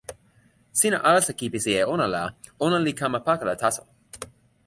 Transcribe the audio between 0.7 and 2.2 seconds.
sina alasa kipisi e ona